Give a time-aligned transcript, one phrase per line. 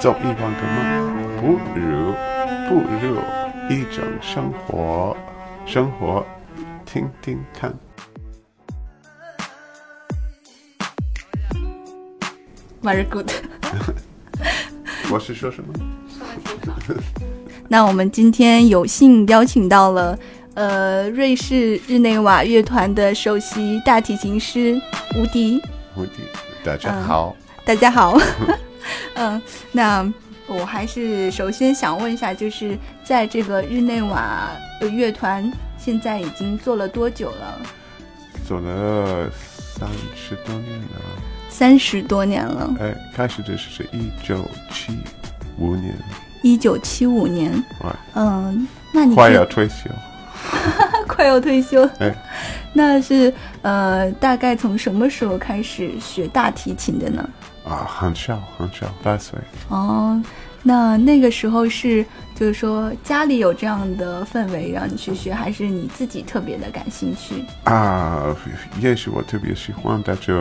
[0.00, 2.14] 走一万个梦，不如
[2.68, 3.16] 不如
[3.68, 5.16] 一种生活，
[5.66, 6.24] 生活
[6.86, 7.76] 听听看。
[12.80, 13.28] Very good。
[15.10, 15.74] 我是说什么？
[17.66, 20.16] 那我们今天有幸邀请到了，
[20.54, 24.80] 呃，瑞士日内瓦乐团的首席大提琴师
[25.16, 25.60] 吴迪。
[25.96, 26.22] 吴迪，
[26.62, 27.34] 大家好。
[27.64, 28.16] 大家好。
[29.18, 30.10] 嗯，那
[30.46, 37.60] 我还是首先想问一下，就是在这个日内瓦的乐团现在已经做了多久了？
[38.46, 40.88] 做了三十多年了。
[41.50, 42.74] 三十多年了。
[42.80, 44.96] 哎，开始的是一九七
[45.58, 45.94] 五年。
[46.42, 47.52] 一九七五年。
[48.14, 49.90] 嗯，那你快要退休。
[51.08, 51.82] 快要退休。
[51.98, 52.14] 哎，
[52.72, 57.28] 那是呃，大概从什么时候开始学大提琴的呢？
[57.68, 59.38] 啊，很小很小，八岁。
[59.68, 60.20] 哦，
[60.62, 67.44] 那那个时候是就是说家里有这样的氛围让你去学，还是你自己特别的感兴趣？
[67.64, 68.34] 啊，
[68.80, 70.34] 也许我特别喜欢，但就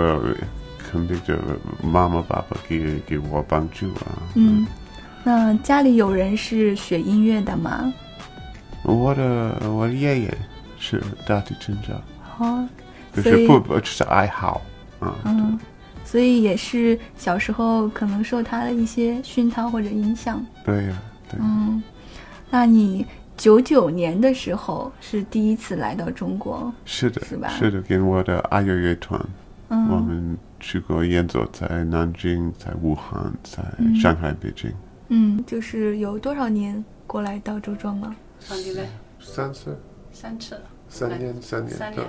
[0.89, 1.35] 肯定就
[1.83, 4.07] 妈妈爸爸给给我帮助啊。
[4.35, 4.65] 嗯，
[5.23, 7.93] 那家里有人是学音乐的吗？
[8.83, 10.37] 我的我的爷爷
[10.79, 11.89] 是大提琴家。
[12.39, 12.65] 哦，
[13.13, 14.61] 就是不不就是爱好
[15.01, 15.13] 啊。
[15.25, 15.59] 嗯。
[16.07, 20.43] 所以也是小时候可能受他的一些熏陶或者影响。
[20.63, 21.37] 对呀，对。
[21.41, 21.83] 嗯，
[22.49, 23.05] 那你
[23.35, 26.73] 九九年的时候是第一次来到中国？
[26.85, 27.49] 是的，是吧？
[27.49, 29.21] 是的，跟我的爱乐乐团，
[29.67, 33.61] 嗯，我们去过演奏在南京、在武汉、在
[33.99, 34.71] 上海、北京。
[35.09, 38.15] 嗯，就是有多少年过来到周庄了？
[38.39, 38.87] 三年嘞，
[39.19, 39.77] 三次。
[40.13, 40.57] 三次。
[40.87, 41.77] 三年，三年。
[41.77, 42.07] 三年。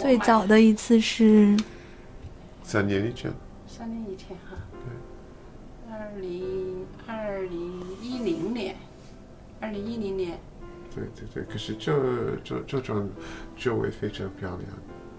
[0.00, 1.54] 最早的一次是。
[2.64, 3.30] 三年以前，
[3.68, 8.74] 三年以前哈，对，二零二零一零年，
[9.60, 10.40] 二零一零年，
[10.92, 13.08] 对对对，可是这这这种
[13.54, 14.62] 周围非常漂亮，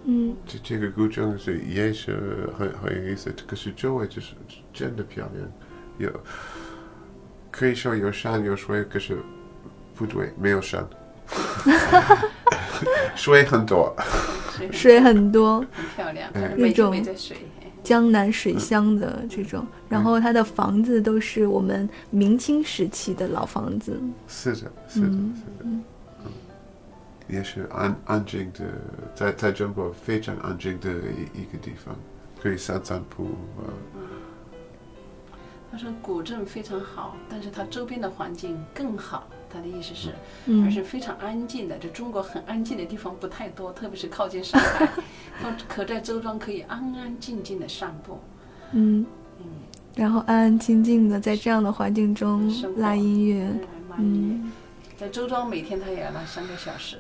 [0.06, 4.34] 嗯，这这个古镇是也是很很有意思，可是周围就是
[4.74, 5.50] 真的漂亮，
[6.00, 6.12] 有
[7.52, 9.20] 可以说有山有水，可是
[9.94, 10.86] 不对，没有山，
[13.16, 13.96] 水很多。
[14.72, 16.96] 水很多，很漂亮，那种
[17.84, 24.00] 江南水乡的这种，然后它的房子都是我们明清时期的老房子。
[24.28, 25.84] 是的，是的，是的，嗯，
[27.28, 28.64] 也是安安静的，
[29.14, 31.94] 在在中国非常安静的一一个地方，
[32.42, 33.26] 可以散散步
[33.58, 33.68] 啊。
[35.70, 39.28] 他说古镇非常好，但是它周边的环境更好。
[39.56, 40.14] 他的意思是，
[40.66, 41.78] 而是非常安静的。
[41.78, 44.86] 这中国很安静的地方不太多，特别是靠近上海，
[45.66, 48.20] 可在周庄可以安安静静的散步。
[48.74, 49.06] 嗯
[49.40, 49.46] 嗯，
[49.96, 53.50] 然后安安静静的在这样的环境中拉音乐。
[53.98, 54.52] 嗯，
[54.98, 56.98] 在周庄每天他也要拉三个小时。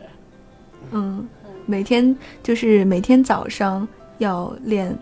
[0.92, 1.28] 嗯，
[1.66, 3.86] 每天就是每天早上
[4.20, 4.98] 要练。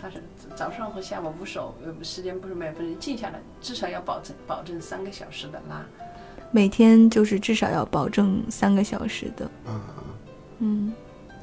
[0.00, 0.22] 他是
[0.54, 5.84] 早上和下午不守，时间不是每分钟静下来，至少要保证保证三个小时的拉。
[6.50, 9.50] 每天就是至少要保证三个小时的。
[9.66, 9.80] 嗯
[10.60, 10.92] 嗯，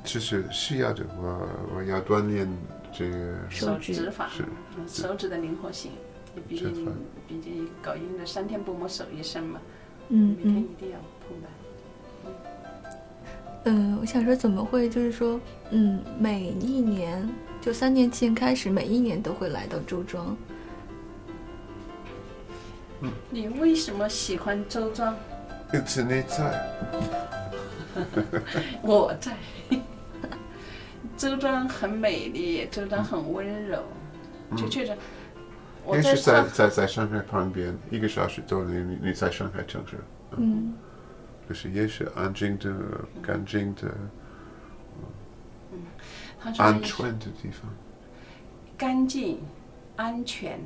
[0.03, 2.47] 其实需要的，我我要锻炼
[2.91, 4.44] 这个手指法，是
[4.88, 5.91] 手指的灵活性。
[6.49, 6.85] 毕竟
[7.27, 9.61] 毕竟搞音乐的三天不摸手一生嘛。
[10.09, 11.47] 嗯每天一定要碰的。
[13.63, 15.39] 嗯，我想说怎么会就是说，
[15.71, 17.27] 嗯，每一年
[17.61, 20.35] 就三年前开始，每一年都会来到周庄。
[23.29, 25.16] 你为什么喜欢周庄？
[25.73, 26.69] 因为你在。
[28.81, 29.35] 我在。
[31.17, 33.83] 周庄很美丽，周庄很温柔，
[34.55, 34.95] 就确实。
[35.94, 39.97] 也是在在在上海旁边，一个小时多你你在上海城市。
[40.38, 40.73] 嗯。
[41.47, 42.73] 就是也是安静的、
[43.21, 43.83] 干净的，
[45.71, 45.77] 嗯，
[46.57, 47.71] 安全的地方。
[48.75, 49.39] 干净，
[49.95, 50.59] 安全。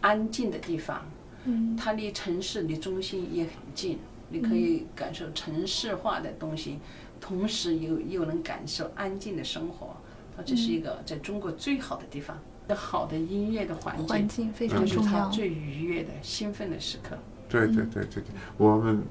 [0.00, 1.04] 安静的地方，
[1.44, 3.98] 嗯，它离城市离中心也很近，
[4.28, 6.78] 你可以感受城市化的东西，
[7.20, 9.96] 同时又又能感受安静的生活。
[10.36, 12.38] 它这是一个在中国最好的地方，
[12.74, 17.16] 好的音乐的环境，环境非常重要，最愉悦的、兴奋的时刻。
[17.48, 18.24] 对对对对对，
[18.58, 19.02] 我们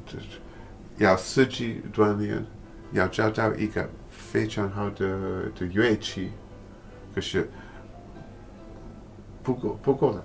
[0.97, 2.45] 要四季锻炼，
[2.91, 6.29] 要找到一个非常好的的乐器，
[7.13, 7.49] 可是
[9.41, 10.23] 不够不够的。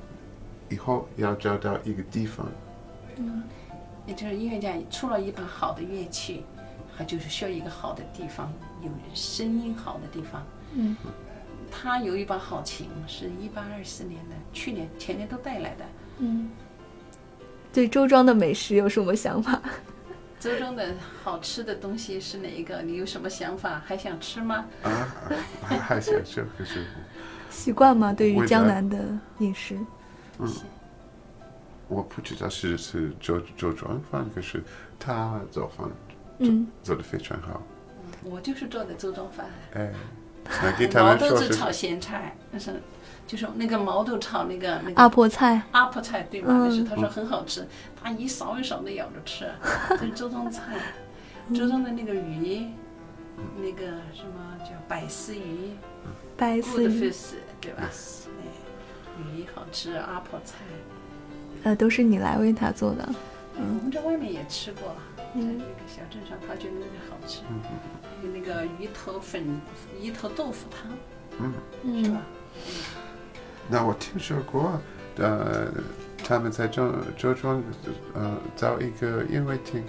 [0.70, 2.46] 以后要找到一个地方，
[3.16, 3.42] 嗯，
[4.06, 6.44] 也就是音乐家出了一把好的乐器，
[6.96, 8.50] 他就是需要一个好的地方，
[8.80, 10.46] 有声音好的地方。
[10.74, 10.96] 嗯，
[11.70, 15.84] 他有一把好琴，是一八二四年的，去年前年都带来的。
[16.18, 16.48] 嗯，
[17.72, 19.60] 对周庄的美食有什么想法？
[20.38, 22.80] 周庄的好吃的东西是哪一个？
[22.80, 23.82] 你有什么想法？
[23.84, 24.64] 还想吃吗？
[24.82, 24.88] 啊，
[25.62, 26.86] 还还想吃，可是
[27.50, 28.12] 习惯吗？
[28.12, 28.98] 对于江南的
[29.40, 29.76] 饮食，
[31.88, 34.62] 我不知道是是周周庄饭，可是
[34.98, 35.88] 他做饭
[36.38, 37.60] 嗯，做的非常好。
[38.22, 39.92] 我就是做的周庄饭，哎，
[40.62, 42.80] 那给他毛豆子炒咸菜，那是
[43.26, 46.48] 就是那个毛豆炒那个那个阿婆菜，阿婆菜对吗？
[46.50, 46.68] 嗯。
[46.68, 47.66] 那是他说很好吃，
[48.00, 49.50] 他一勺一勺的舀着吃，
[49.90, 50.62] 这是周庄菜。
[51.52, 52.66] 周庄的那个鱼，
[53.56, 55.72] 那个什么叫百丝鱼？
[56.36, 57.12] 白丝鱼，
[57.60, 57.82] 对吧？
[57.82, 57.90] 哎，
[59.34, 60.56] 鱼好吃，阿婆菜。
[61.62, 63.06] 呃，都是你来为他做的。
[63.56, 67.42] 嗯我们在外面也吃过，在嗯那个小镇上，他觉得那个好吃。
[68.02, 69.60] 还有那个鱼头粉、
[70.00, 70.90] 鱼头豆腐汤，
[72.02, 72.22] 是嗯吧？
[73.68, 74.80] 那我听说过，
[75.18, 75.68] 呃，
[76.24, 77.62] 他们在周周庄
[78.14, 79.84] 呃造一个音乐厅，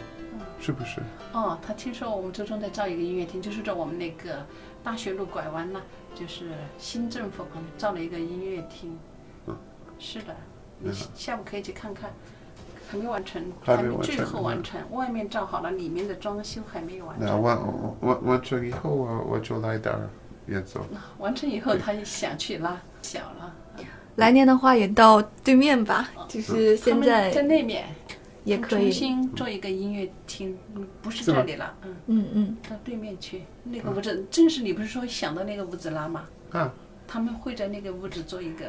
[0.60, 1.00] 是不是？
[1.32, 4.46] 哦，他听说我们周庄在造一个音乐厅，就是在我们那个
[4.84, 5.80] 大学路拐弯那，
[6.14, 9.00] 就是新政府旁边造了一个音乐厅。
[10.02, 10.36] 嗯，是的，
[10.80, 12.10] 你嗯下午可以去看看。
[12.90, 17.26] 还没完成，还没完成最后嗯完成，外面造好了，里面的装修还没有完成。
[17.26, 17.58] 那完
[18.02, 20.10] 完完成以后，我我就来这儿
[20.48, 20.86] 演奏。
[21.18, 23.56] 完成以后，他也想去拉小了。
[24.18, 27.86] 来年的话也到对面吧，就是现在在那面
[28.44, 28.92] 也可以重。
[28.92, 33.44] 新做一个音乐厅，嗯不是这里了，嗯，嗯嗯，到对面去。
[33.64, 36.26] 那个屋子，正是你不是说想到那个屋子拉吗？
[36.52, 36.74] 啊，
[37.08, 38.66] 他们会在那个屋子做一个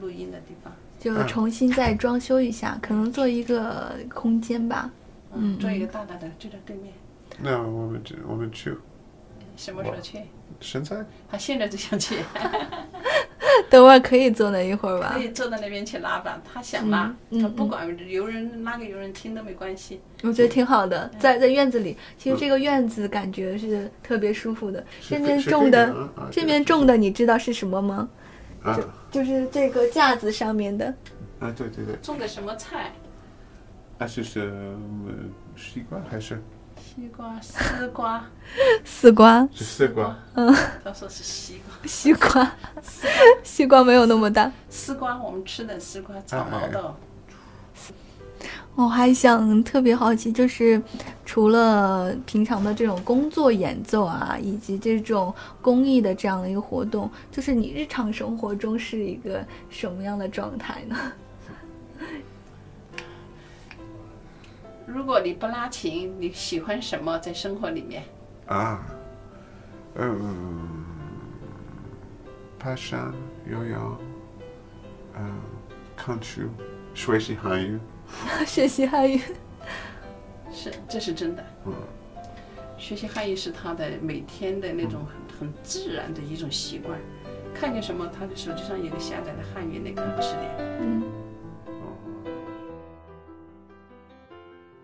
[0.00, 4.90] 录音的地方，就重新再装修一下，可能做一个空间吧。
[5.36, 6.92] 嗯做一个大大的，就在对面。
[7.40, 8.72] 那我们就我们去，
[9.56, 10.18] 什么时候去？
[10.60, 12.16] 现在他现在就想去，
[13.68, 15.20] 等会儿可以坐那一会儿吧可。
[15.20, 16.40] 以坐到那边去拉吧。
[16.44, 20.00] 他想拉，他不管有人拉给有人听都没关系。
[20.22, 24.84] 我觉得挺好的，在在院子里，其实这个院子感觉是特别舒服的。
[25.00, 28.08] 这边种的这边种的，你知道是什么吗？
[28.64, 28.78] 啊
[29.10, 30.86] 就是这个架子上面的。
[31.38, 32.92] 啊，对对对，种的什么菜？
[33.98, 35.12] 啊是什么
[35.54, 36.42] 西瓜还是
[36.76, 38.24] 西瓜、丝瓜。
[38.84, 40.18] 丝瓜，是丝瓜？
[40.34, 40.52] 嗯
[40.82, 42.52] 他说是西瓜， 西瓜，
[43.44, 44.50] 西瓜没有那么大。
[44.68, 46.94] 丝瓜我们吃的丝瓜炒毛豆。
[48.76, 50.82] 我还想特别好奇，就是
[51.24, 55.32] 除了平常的这种工作演奏啊，以及这种
[55.62, 60.96] 公益的这样的一个活动，就是你日常生活中是一个什么样的状态呢？
[64.86, 68.02] 如果你不拉琴，你喜欢什么在生活里面？
[68.46, 68.84] 啊，
[69.94, 70.68] 嗯，
[72.58, 73.14] 爬山、
[73.48, 73.96] 游泳，
[75.16, 75.32] 嗯，
[75.96, 76.42] 看书、
[76.92, 77.78] 学习汉语，
[78.46, 79.20] 学习汉语。
[80.52, 81.44] 是，这是真的。
[81.66, 81.72] 嗯，
[82.78, 86.98] 学习汉语是他的每天的那种很很自然的一种习惯。
[87.54, 90.50] 看见什么，他的手机上有个下载的汉语那个词典。
[90.80, 91.02] 嗯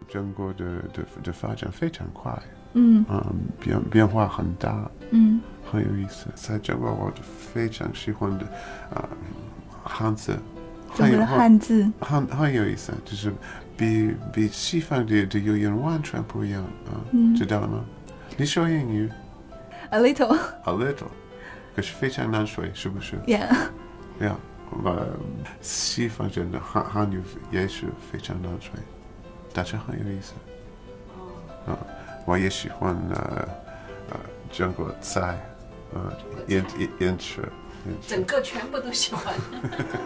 [0.08, 2.36] 中国的的的发展非常快，
[2.72, 5.40] 嗯嗯，变变化很大，嗯
[5.70, 6.26] 很有意思。
[6.34, 8.44] 在中国，我非常喜欢的
[8.92, 9.08] 啊、
[9.84, 10.36] 汉字，
[10.96, 11.90] 中国的汉字。
[12.00, 13.32] 很很有意思，就是
[13.76, 17.84] 比比西方的的语言完全不一样啊，嗯知道了吗？
[18.36, 19.10] 你说英语
[19.90, 21.08] A little, a little，
[21.74, 23.48] 可是非常难说，是不是？yeah.
[24.20, 24.36] 呀，
[24.84, 25.08] 呃，
[25.60, 27.20] 西方人的汉汉语
[27.50, 28.70] 也是非常难说，
[29.52, 30.34] 但是很有意思。
[31.66, 31.76] 啊，
[32.24, 33.48] 我也喜欢呃
[34.10, 34.20] 呃
[34.52, 35.38] 中国菜，
[35.92, 36.12] 呃
[36.48, 37.48] 饮饮饮食，饮食
[38.06, 39.34] 整个全部都喜欢。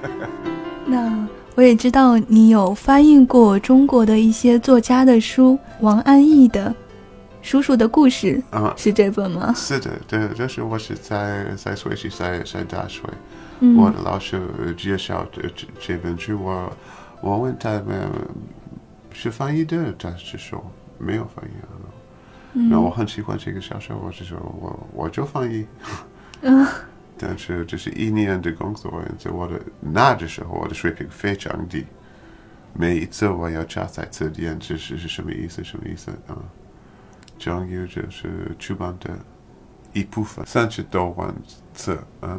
[0.86, 6.70] 那我也知道你有翻译过中国的一些作家的书，王安忆的
[7.42, 8.74] 《叔叔的故事》啊。
[8.76, 9.52] 是这本吗？
[9.56, 13.00] 是的，对，这是我是在在学习在在大学，
[13.60, 14.40] 嗯我的老师
[14.76, 16.72] 介绍这这这本书，我
[17.20, 18.10] 我问他们
[19.12, 20.62] 是翻译的，他是说
[20.98, 21.72] 没有翻译啊。
[22.52, 25.66] 那我很喜欢这个小说，我是说我我就翻译。
[26.42, 26.66] 嗯
[27.26, 31.86] 但是这是一年的工作，在我的那的时候，我的水平非常低。
[32.74, 35.64] 每一次我要查在词典，这是是什么意思？
[35.64, 36.36] 什么意思啊？
[37.38, 39.18] 终于就是出版的
[39.94, 41.34] 一部分，三十多万
[41.72, 42.38] 字啊。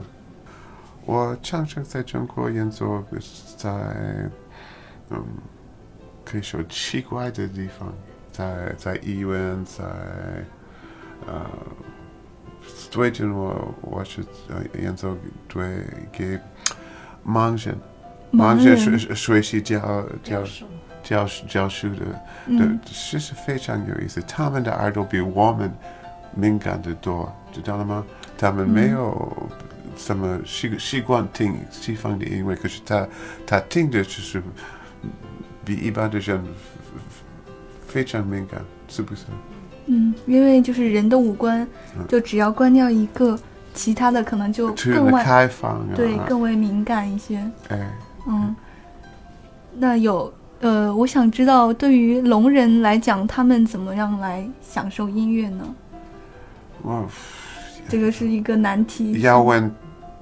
[1.04, 3.04] 我常常在中国演奏，
[3.58, 3.72] 在
[5.10, 5.26] 嗯，
[6.24, 7.92] 可以说奇怪的地方，
[8.32, 9.84] 在在医院，在
[11.26, 11.50] 呃
[12.90, 15.18] 最近我我是呃演奏
[15.48, 16.40] 对给
[17.26, 17.78] 盲人
[18.32, 20.44] 盲人学学习教教
[21.04, 25.72] 教教书的的嗯，其实非常有意思，他们的耳朵比我们
[26.34, 28.06] 敏感的多，知道了吗？
[28.38, 29.50] 他们没有
[29.96, 33.08] 什么习习惯听西方的音乐，可是他
[33.46, 34.42] 他听的就是
[35.64, 36.44] 比一般的人
[37.88, 39.26] 非常敏感，是不是？
[39.88, 41.62] 嗯，因为就是人的五官
[41.98, 43.38] 嗯，就只要关掉一个，
[43.74, 47.38] 其他的可能就更为开放啊，对更为敏感一些。
[47.70, 47.92] 哎，
[48.28, 48.56] 嗯，
[49.76, 55.76] 那有呃，我想知道对于聋人来讲，他们怎么样来享受音乐呢？
[56.84, 57.04] 哇
[57.88, 59.20] 这个是一个难题。
[59.22, 59.72] 要问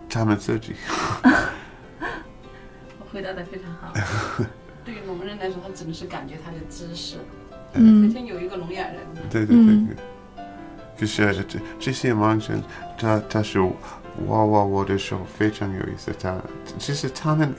[0.10, 0.74] 他们自己。
[1.24, 3.94] 我回答的非常好。
[4.84, 7.18] 对于聋人来说，他只能是感觉他的姿势。
[7.74, 8.98] 那嗯天有一个聋哑人，
[9.30, 9.96] 对对对。
[10.96, 12.62] 就是这这些盲人，
[12.98, 13.76] 他他是握
[14.28, 16.14] 握我的手非常有意思。
[16.22, 16.36] 他
[16.78, 17.52] 其实他们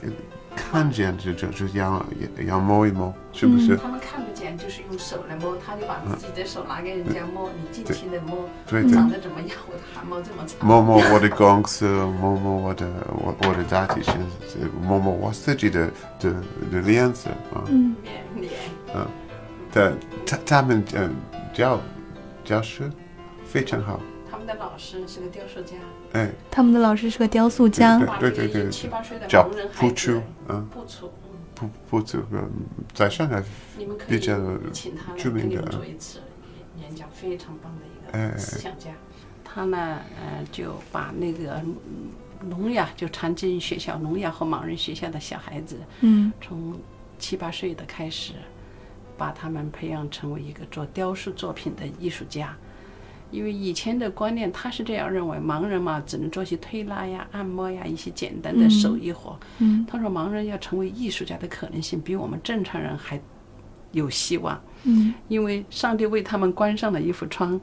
[0.55, 2.03] 看见就就就要
[2.47, 3.75] 要摸一摸，是不是？
[3.75, 9.49] 他们看不见，就是用手来摸，他就把自己的手拿给人家摸，你尽情的摸，对对，长得怎么样？
[9.67, 11.85] 我的汗毛这么长，摸摸我的公司，
[12.19, 14.17] 摸摸我的我我的大体线，
[14.81, 16.33] 摸摸我自己的的
[16.71, 17.65] 的脸色啊。
[17.67, 18.51] 嗯脸脸。
[19.75, 19.91] 他
[20.25, 21.13] 他他们嗯
[21.53, 21.81] 教
[22.45, 22.89] 教师
[23.45, 23.99] 非常好，
[24.31, 25.75] 他们的老师是个雕塑家，
[26.13, 27.97] 哎，他们的老师是个雕塑家。
[27.97, 28.07] 对。
[28.07, 30.65] 把对对对七八岁的叫盲人孩不出子，嗯。
[30.67, 31.29] 不出，嗯。
[31.55, 32.49] 不不这个
[32.93, 33.43] 在上海
[33.77, 36.19] 你们可比较以请他来著名的跟你们做一次
[36.77, 38.91] 演演讲，非常棒的一哎个思想家。
[39.43, 41.75] 他呢，呃，就把那个嗯
[42.49, 46.31] 聋哑，就残疾人学校、聋哑和盲人学校的小孩子，嗯。
[46.41, 46.77] 从
[47.17, 48.33] 七八岁的开始，
[49.17, 52.55] 把他们培养成为一个做雕塑作品的艺术家。
[53.31, 59.37] 因为以前的观念，他是这样认为，盲人嘛，只能做些推拉呀、按摩呀一些简单的手艺活。
[59.57, 63.19] 嗯他说，盲人要成为艺术家的可能性比我们正常人还
[63.91, 67.59] 有希望，嗯因为上帝为他们关上了一幅窗，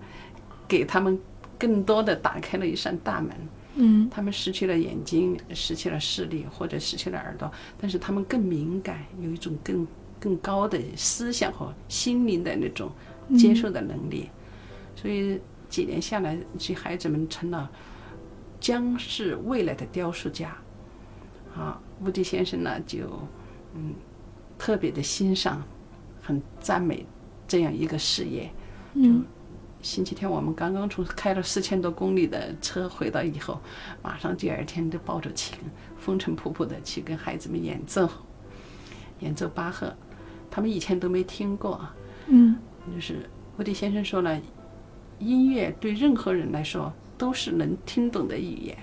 [0.67, 1.19] 给他们
[1.59, 3.31] 更多的打开了一扇大门。
[3.77, 9.87] 嗯他们失去了眼睛，失去了视力，或者失去了耳朵，但是他们更敏感，有一种更
[10.23, 12.93] 更高的思想和心灵的那种
[13.37, 14.31] 接受的能力。
[14.95, 17.69] 所以几年下来，这些孩子们成了
[18.61, 20.57] 将是未来的雕塑家。
[21.57, 22.99] 啊，乌迪先生呢，就
[23.75, 23.93] 嗯
[24.57, 25.61] 特别的欣赏，
[26.23, 27.05] 很赞美
[27.49, 28.49] 这样一个事业。
[28.95, 29.25] 嗯
[29.83, 33.61] 星期天我们刚刚从开了四千多公里的车回到以后，
[34.01, 35.59] 马上第二天就抱着琴，
[35.99, 38.09] 风尘仆仆的去跟孩子们演奏，
[39.19, 39.93] 演奏巴赫，
[40.53, 41.97] 他们以前都没听过啊。
[42.27, 42.55] 嗯
[42.95, 44.41] 就是沃迪先生说了，
[45.19, 48.77] 音乐对任何人来说都是能听懂的语言，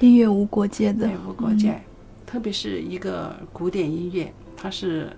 [0.00, 1.78] 音乐无国界的对，无国界。
[2.24, 5.10] 特别是一个古典音乐，它是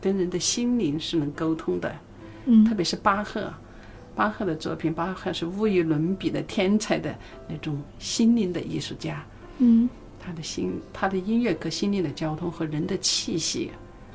[0.00, 1.94] 跟人的心灵是能沟通的。
[2.46, 3.52] 嗯特别是巴赫，
[4.14, 7.14] 巴赫的作品，巴赫是无与伦比的天才的
[7.48, 9.24] 那种心灵的艺术家。
[9.58, 13.70] 嗯他的心，他的音乐和心灵的交通和人的气息、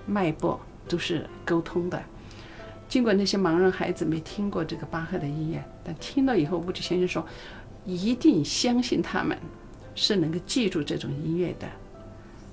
[0.05, 2.02] 脉搏都是沟通的。
[2.88, 7.25] 尽管那些盲人孩子没听过这个巴赫的音乐，但听了以后，物质先生说，
[7.86, 9.38] 一定相信他们
[9.96, 11.68] 是能够记住这种音乐的。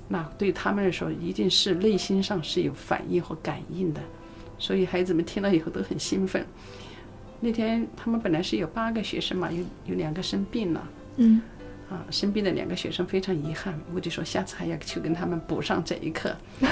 [0.09, 4.01] 那对他们来说，一定是内心上是有反应和感应的。
[4.59, 6.45] 所以孩子们听了以后都很兴奋。
[7.39, 10.89] 那天他们本来是有八个学生嘛，有有两个生病了。
[11.17, 11.41] 嗯
[11.91, 16.35] 啊，生病的两个学生非常遗憾，我就说下次还要去跟他们补上这一课。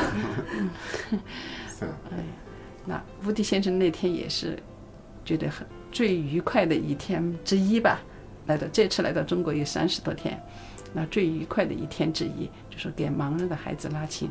[1.69, 1.87] 是
[2.87, 4.57] 那乌迪先生那天也是
[5.25, 8.01] 觉得很最愉快的一天之一吧。
[8.47, 10.41] 来到这次来到中国有三十多天，
[10.95, 14.31] 那最愉快的一天之一就是给盲人的孩子拉琴，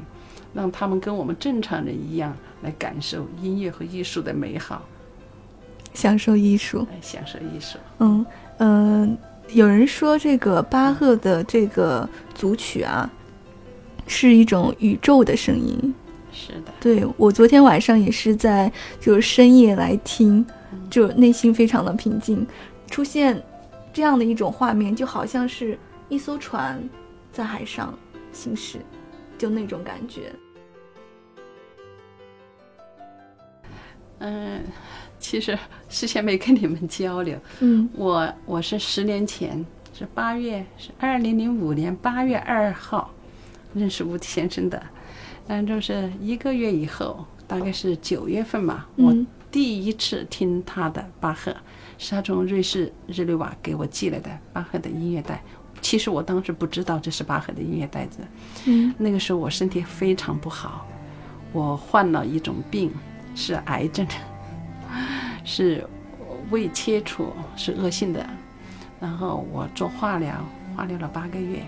[0.54, 4.84] 让他们跟我们正常人一样来感受音乐和艺术的美好，
[5.94, 6.88] 享受艺术。
[6.90, 7.78] 来享受艺术。
[8.00, 8.26] 嗯
[8.58, 9.18] 嗯、呃
[9.50, 13.10] 有人说这个巴赫的这个组曲啊，
[14.06, 15.94] 是一种宇宙的声音。
[16.32, 20.46] 是的，对我昨天晚上也是在就是深夜来听，
[20.90, 22.46] 就内心非常的平静，
[22.92, 23.42] 出现
[23.92, 25.78] 这样的一种画面，就好像是
[26.10, 26.80] 一艘船
[27.32, 27.98] 在海上
[28.32, 28.78] 行驶，
[29.38, 30.32] 就那种感觉。
[34.20, 34.64] 嗯，
[35.20, 35.58] 其实
[35.90, 43.12] 事先没跟你们交流，嗯我我是十年前是八月是二零零五年八月二号
[43.74, 44.82] 认识吴先生的，
[45.48, 51.56] 嗯，就是一个月以后，大概是九月份嘛，我嗯第一次听他的巴赫，
[51.98, 55.42] 是他从瑞士日内瓦给我寄来的巴赫的音乐带。
[55.80, 58.20] 其实我当时不知道这是巴赫的音乐带子。
[58.66, 60.86] 嗯，那个时候我身体非常不好，
[61.54, 62.92] 我患了一种病，
[63.40, 64.06] 是癌症，
[65.46, 65.88] 是
[66.50, 68.28] 胃切除，是恶性的。
[69.00, 70.44] 然后我做化疗，
[70.76, 71.62] 化疗了八个月，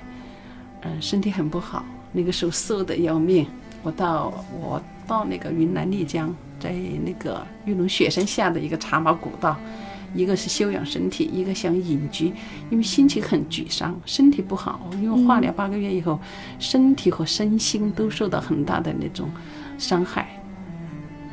[0.82, 1.86] 嗯，身体很不好。
[2.12, 3.46] 那个时候瘦的要命。
[3.84, 6.72] 我到我到那个云南丽江，在
[7.06, 9.56] 那个玉龙雪山下的一个茶马古道，
[10.16, 12.34] 一个是休养身体，一个想隐居，
[12.72, 16.20] 因为心情很沮丧，身体不好，因为化疗八个月以后，
[16.58, 19.30] 身体和身心都受到很大的那种
[19.78, 20.28] 伤害。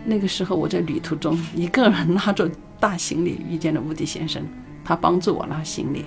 [0.07, 2.49] 那个时候我在旅途中一个人拉着
[2.79, 4.41] 大行李遇见了乌迪先生，
[4.85, 6.05] 他帮助我拉行李，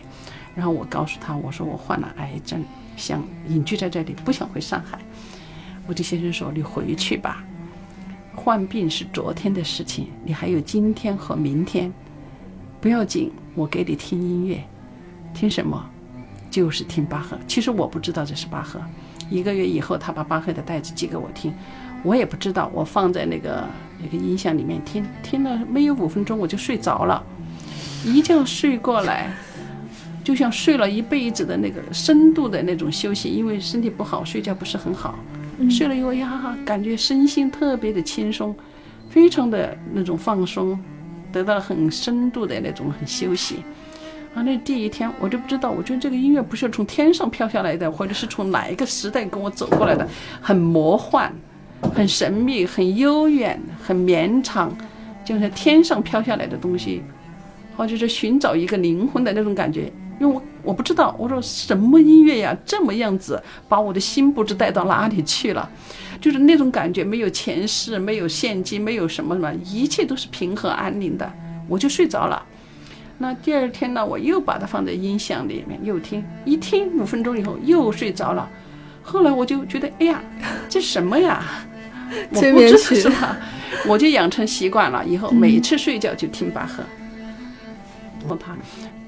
[0.55, 2.63] 然后我告诉他我说我患了癌症，
[2.95, 4.97] 想隐居在这里，不想回上海。
[5.89, 7.43] 乌迪先生说：“你回去吧，
[8.35, 11.91] 患病是昨天的事情，你还有今天和明天，
[12.79, 13.31] 不要紧。
[13.55, 14.63] 我给你听音乐，
[15.33, 15.89] 听什么？
[16.49, 17.37] 就是听巴赫。
[17.47, 18.79] 其实我不知道这是巴赫。
[19.29, 21.53] 一个月以后，他把巴赫的带子寄给我听，
[22.03, 22.69] 我也不知道。
[22.73, 23.63] 我放在那个
[24.01, 27.23] 那个音响里面听，听了没有五分钟我就睡着了，
[28.05, 29.31] 一觉睡过来，
[30.23, 33.29] 就像睡了一辈子的那个深度的那种休息。
[33.29, 35.17] 因为身体不好，睡觉不是很好。”
[35.69, 38.55] 睡了以后呀，感觉身心特别的轻松，
[39.09, 40.79] 非常的那种放松，
[41.33, 43.57] 得到了很深度的那种很休息。
[44.33, 50.07] 啊，那第一天我就不知道，我觉得这个音乐不是从天上飘下来的，或者是从哪一个时代跟我走过来的，
[50.39, 51.29] 很魔幻，
[51.81, 54.75] 很神秘，很悠远，很绵长，
[55.25, 57.01] 就是天上飘下来的东西，
[57.75, 59.91] 或者是寻找一个灵魂的那种感觉。
[60.19, 65.69] 因为我我不知道，我说什么音乐呀，这么样子把我的心不知带到哪里去了，
[66.19, 71.31] 就是那种感觉，没有前世，没有现今，没有什么什么，一切都是平和安宁的，
[71.69, 72.43] 我就睡着了。
[73.17, 78.49] 那第二天呢，我又把它放在音响里面又听，一听五分钟以后又睡着了。
[79.01, 80.21] 后来我就觉得，哎呀，
[80.67, 81.43] 这什么呀？
[82.33, 83.37] 催眠曲是吧？
[83.87, 86.83] 我就养成习惯了，以后每次睡觉就听巴赫。
[88.27, 88.55] 我他。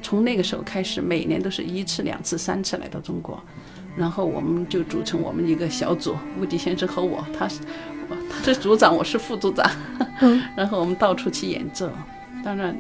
[0.04, 3.40] 从那个时候开始，每年都是一次、两次、三次来到中国，
[3.96, 7.60] 然后我们就组成我们一个小组，吴迪先生和我，他是
[8.30, 9.70] 他是组长，我是副组长，
[10.58, 11.88] 然后我们到处去演奏。
[12.44, 12.76] 当然，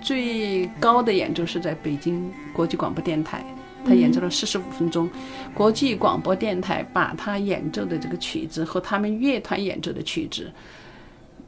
[0.00, 3.44] 最高的演奏是在北京国际广播电台，
[3.84, 5.08] 他演奏了四十五分钟。
[5.54, 10.50] 国际广播电台把他演奏的这个曲子和他们乐团演奏的曲子，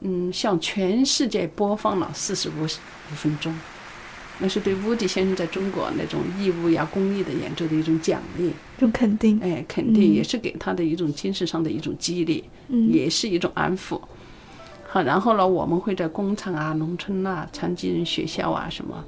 [0.01, 3.55] 嗯，向全世界播放了四十五五分钟。
[4.38, 9.38] 那是对乌迪先生在中国那种义务呀、公益的演奏的一种奖励，一种肯定。
[9.40, 12.42] 哎，肯定也是给他的一种精神上的一种激励，
[12.88, 14.01] 也是一种安抚。
[14.88, 19.05] 好，然后呢，我们会在工厂啊、农村啊、残疾人学校啊什么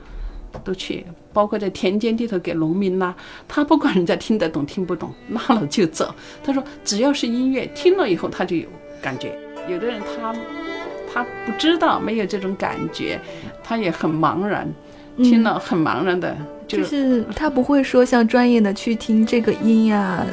[0.63, 3.15] 都去，包括在田间地头给农民拉，
[3.49, 6.15] 他不管人家听得懂听不懂，拉了就走。
[6.43, 8.69] 他说，只要是音乐，听了以后他就有
[9.03, 9.37] 感觉。
[9.69, 10.35] 有的人他
[11.13, 13.21] 他不知道，没有这种感觉，
[13.63, 14.73] 他也很茫然。
[15.19, 16.37] 听了很茫然的，
[16.67, 20.27] 就是他不会说像专业的去听这个音呀、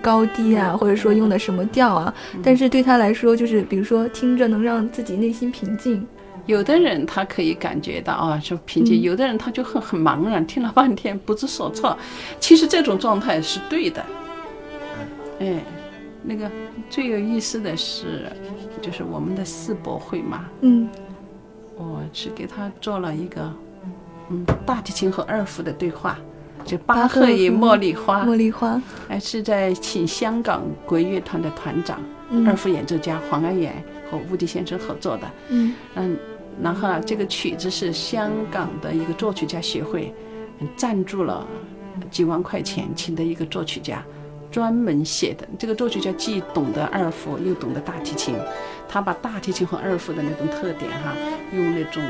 [0.00, 2.14] 高低啊，或者说用的什么调啊。
[2.40, 6.06] 但是对他来说，就是比如说听着能让自己内心平静。
[6.48, 11.96] 有的人他可以感觉到啊，就平静；有的人他就很很茫然，听了半天不知所措。
[12.40, 14.02] 其实这种状态是对的。
[15.40, 15.62] 哎，
[16.22, 16.50] 那个
[16.88, 18.32] 最有意思的是，
[18.80, 20.46] 就是我们的世博会嘛。
[20.62, 20.88] 嗯，
[21.76, 23.52] 我是给他做了一个。
[24.30, 26.18] 嗯，大提琴和二胡的对话，
[26.64, 32.00] 就巴赫与茉莉花，茉莉花，还是在请香港国乐团的团长、
[32.46, 33.72] 二胡演奏家黄安远
[34.10, 35.30] 和吴迪先生合作的。
[35.50, 36.18] 嗯嗯，
[36.62, 40.12] 然后啊，这个曲子是香港的一个作曲家协会
[40.76, 41.46] 赞助了
[42.10, 44.02] 几万块钱，请的一个作曲家
[44.50, 45.46] 专门写的。
[45.58, 48.34] 这个作曲家既懂得二胡，又懂得大提琴，
[48.88, 51.14] 他把大提琴和二胡的那种特点哈，
[51.52, 52.02] 用那种。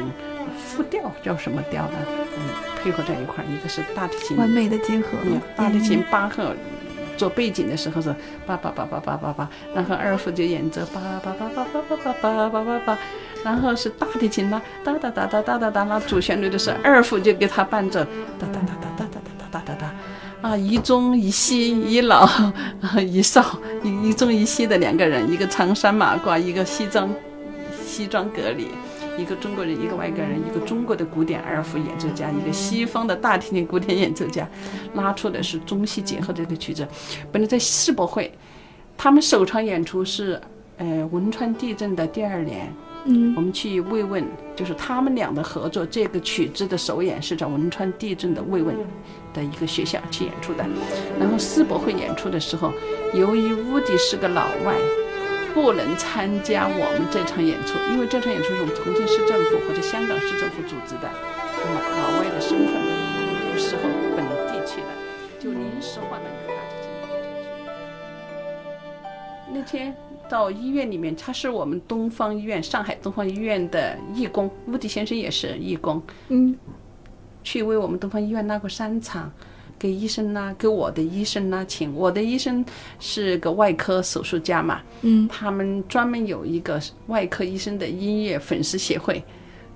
[0.56, 1.98] 复调叫什么调呢？
[2.36, 2.40] 嗯，
[2.82, 5.06] 配合在一块儿，一个是大提琴，完美的结合。
[5.22, 6.54] 嗯，大提琴巴赫
[7.18, 8.12] 做背景的时候是
[8.46, 12.98] 叭叭叭叭叭叭叭，然后二胡就演奏叭叭叭叭叭叭叭叭叭叭叭，
[13.44, 18.04] 然后是大提琴呢哒哒哒哒哒哒哒，那主旋律的是二胡就给他伴奏
[18.38, 19.94] 哒哒哒哒哒哒哒哒哒哒，
[20.42, 22.28] 啊，一中一西，一老
[23.06, 27.08] 一少，一一中一西的两个人，一个长衫马褂，一个西装
[27.84, 28.66] 西装革履。
[29.16, 34.48] 一个中国人，一个外国人，一个中国的古典二胡演奏家，一个西方的大提琴古典演奏家，
[34.94, 36.86] 拉出的是中西结合的这个曲子。
[37.32, 38.32] 本来在世博会，
[38.96, 40.40] 他们首场演出是，
[40.76, 42.72] 呃，汶川地震的第二年，
[43.04, 45.86] 嗯，我们去慰问，就是他们俩的合作。
[45.86, 48.76] 这个曲子的首演是在汶川地震的慰问
[49.32, 50.64] 的一个学校去演出的。
[51.18, 52.72] 然后世博会演出的时候，
[53.14, 54.74] 由于乌迪是个老外，
[55.54, 62.74] 不能参加我们这场演出，因为这场演出是我们重庆市政府或者香港市政府组织的，那么老外的身份
[63.52, 63.82] 不适合
[64.14, 64.90] 本地去的，
[65.40, 66.58] 就临时换了一个大。
[69.52, 69.94] 那天。
[70.30, 76.54] 到医院里面，他是我们东方医院上海东方医院的义工，乌迪先生也是义工，嗯，
[77.42, 79.32] 去为我们东方医院拉过三场，
[79.78, 81.94] 给医生拉，给我的医生拉琴。
[81.94, 82.62] 我的医生
[83.00, 89.24] 是个外科手术家嘛，嗯，他们专门有一个外科医生的音乐粉丝协会，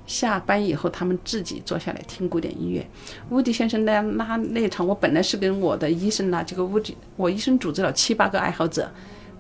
[0.07, 2.87] 下班以后他们自己坐下来听古典音乐。
[3.31, 8.93] 乌迪先生呢拉那场，我本来是跟我的医生呢，这个乌迪我医生组织了七八个爱好者。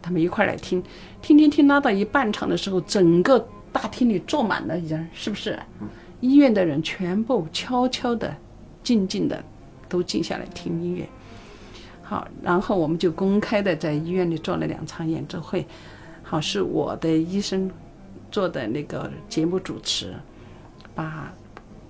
[0.02, 0.82] 他们一块来听，
[1.22, 5.58] 听听听，拉到一半场的时候，整个大厅里坐满了人，是不是？
[6.20, 8.36] 医院的人全部悄悄的、
[8.82, 9.42] 静静的，
[9.88, 11.08] 都静下来听音乐。
[12.02, 15.66] 好，然后我们就公开的在医院里做了两场演奏会。
[16.22, 17.70] 好，是我的医生
[18.30, 20.14] 做的那个节目主持，
[20.94, 21.32] 把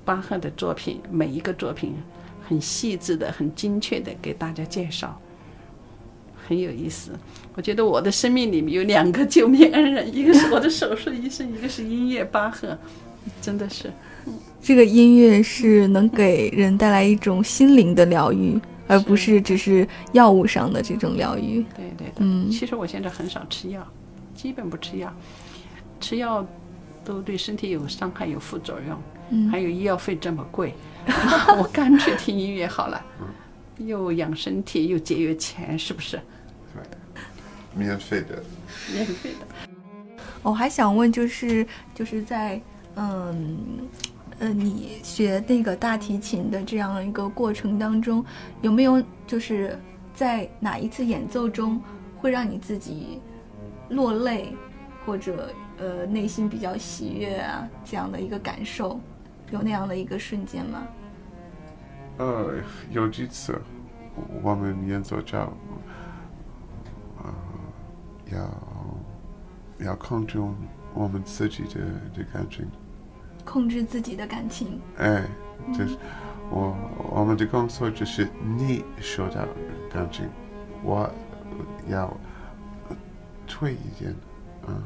[0.04, 1.94] 巴赫的作品每一个作品
[2.46, 5.20] 很细致的、很精确的给大家介绍。
[6.52, 7.12] 很有意思，
[7.54, 12.76] 我觉得我的生命里面有两个救命恩人，一个是我的手术医生，一个是音乐巴赫，
[13.40, 13.90] 真的是。
[14.60, 21.64] 这个音乐是能给人带来一种心灵的疗愈，而不是只是药物上的这种疗愈。
[21.74, 23.82] 对对的，嗯，其实我现在很少吃药，
[24.34, 25.10] 基本不吃药，
[26.00, 26.46] 吃药
[27.02, 28.98] 都对身体有伤害、有副作用，
[29.30, 30.74] 嗯，还有医药费这么贵，
[31.58, 33.02] 我干脆听音乐好了。
[33.78, 36.20] 又养身体又节约钱，是不是？
[37.74, 38.42] 对，免费的。
[38.92, 39.46] 免费的。
[40.42, 42.60] 我还想问，就是就是在
[42.96, 43.58] 嗯
[44.38, 48.24] 呃，你学那个大提琴的这样一个过程当中，
[48.60, 49.78] 有没有就是
[50.14, 51.80] 在哪一次演奏中
[52.18, 53.20] 会让你自己
[53.90, 54.52] 落泪，
[55.06, 59.00] 或者呃内心比较喜悦啊这样的一个感受？
[59.52, 60.82] 有那样的一个瞬间吗？
[62.18, 62.54] 呃，
[62.90, 63.60] 有几次
[64.42, 65.50] 我们演奏家，呃，
[68.34, 70.38] 要要控制
[70.94, 71.80] 我们自己的
[72.16, 72.66] 的感情，
[73.44, 74.80] 控制自己的感情。
[74.98, 75.24] 哎，
[75.72, 75.96] 就是
[76.50, 76.76] 我
[77.12, 79.46] 我们的工作就是你说到
[79.92, 80.28] 感情，
[80.82, 81.10] 我
[81.88, 82.16] 要
[83.46, 84.14] 退一点，
[84.66, 84.82] 嗯。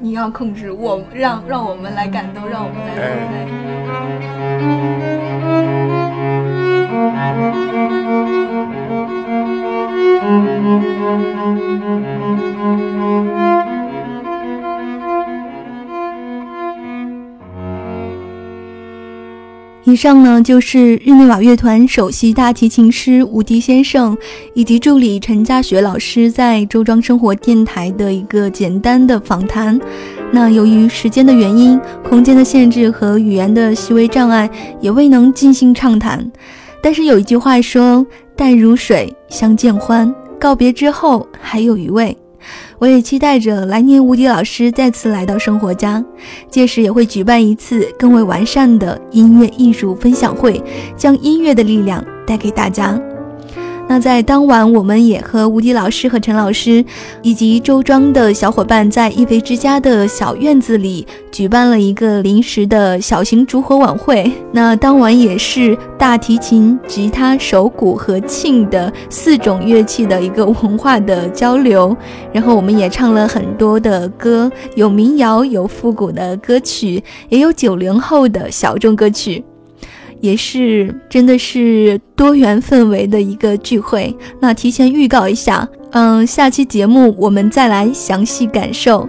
[0.00, 2.94] 你要控制我，让让我们来感动，让我们来。
[19.86, 24.16] 以上呢就是日内瓦乐团首席大提琴师吴迪先生
[24.54, 29.78] 以及助理陈家学老师在周庄生活电台的一个简单的访谈。
[30.32, 34.50] 那由于时间的原因、空间的限制和语言的细微障碍，
[34.80, 36.28] 也未能尽兴畅谈。
[36.82, 42.16] 但是有一句话说：“淡如水，相见欢。”告别之后还有余味。
[42.78, 46.04] 我也期待着来年吴迪老师再次来到生活家，
[46.50, 50.62] 届时也会举办一次更为完善的音乐艺术分享会，
[50.96, 53.00] 将音乐的力量带给大家。
[53.86, 56.84] 那在当晚，我们也和吴迪老师和陈老师
[57.22, 64.32] 以及周庄的小伙伴，在一菲之家的小院子里举办了一个临时的小型烛火晚会。
[64.50, 71.96] 那当晚也是大提琴、吉他、手鼓和磬的四种乐器的一个文化的交流。
[72.32, 79.44] 然后我们也唱了很多的歌，有民谣，有复古的歌曲，也有九零后的小众歌曲。
[80.24, 84.16] 也是，真的是多元氛围的一个聚会。
[84.40, 89.06] 那提前预告一下，嗯，下期节目我们再来详细感受。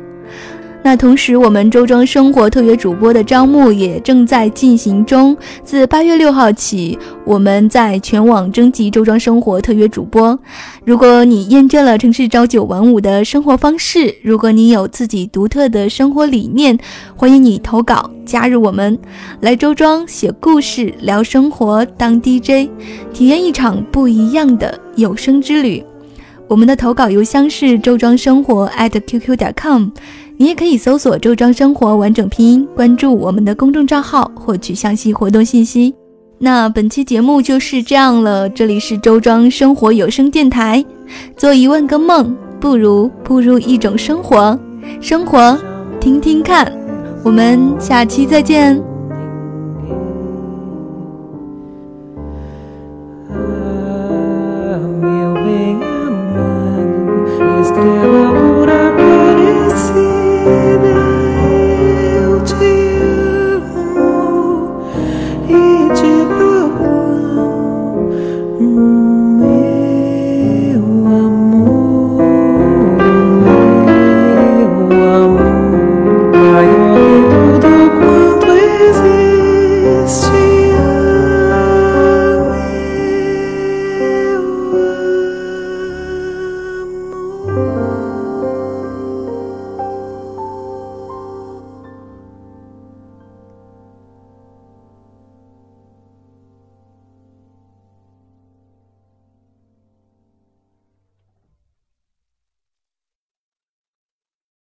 [0.85, 5.35] 那同时，我们周庄生活特约主播的招募也正在进行中。
[5.63, 6.95] 自八月六号起，
[7.25, 10.39] 我们在全网征集周庄生活特约主播。
[10.83, 16.77] 如果你厌倦了城市朝九晚五的生活方式，如果你有自己独特的生活理念，
[17.15, 18.95] 欢迎你投稿加入我们，
[19.41, 22.69] 来周庄写故事、聊生活、当 DJ，
[23.11, 25.83] 体验一场不一样的有声之旅。
[26.47, 29.87] 我们的投稿邮箱是周庄生活 @qq 点 com。
[30.37, 35.95] 你也可以搜索“周庄生活”完整拼音，关注我们的公众账号，获取详细活动信息。
[36.37, 38.49] 那本期节目就是这样了。
[38.49, 40.83] 这里是周庄生活有声电台。
[41.37, 44.59] 做一万个梦，不如步入一种生活。
[44.99, 45.57] 生活，
[45.99, 46.71] 听听看。
[47.23, 48.94] 我们下期再见。